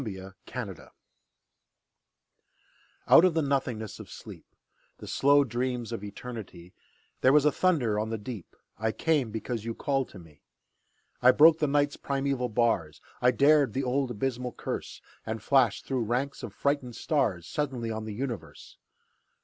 The 0.03 0.33
Call 0.47 0.73
Out 3.07 3.23
of 3.23 3.35
the 3.35 3.43
nothingness 3.43 3.99
of 3.99 4.09
sleep, 4.09 4.47
The 4.97 5.05
slow 5.07 5.43
dreams 5.43 5.91
of 5.91 6.03
Eternity, 6.03 6.73
There 7.21 7.31
was 7.31 7.45
a 7.45 7.51
thunder 7.51 7.99
on 7.99 8.09
the 8.09 8.17
deep: 8.17 8.55
I 8.79 8.93
came, 8.93 9.29
because 9.29 9.63
you 9.63 9.75
called 9.75 10.09
to 10.09 10.17
me. 10.17 10.41
I 11.21 11.29
broke 11.29 11.59
the 11.59 11.67
Night's 11.67 11.97
primeval 11.97 12.49
bars, 12.49 12.99
I 13.21 13.29
dared 13.29 13.73
the 13.73 13.83
old 13.83 14.09
abysmal 14.09 14.53
curse, 14.53 15.03
And 15.23 15.39
flashed 15.43 15.85
through 15.85 16.05
ranks 16.05 16.41
of 16.41 16.51
frightened 16.51 16.95
stars 16.95 17.45
Suddenly 17.45 17.91
on 17.91 18.05
the 18.05 18.15
universe! 18.15 18.77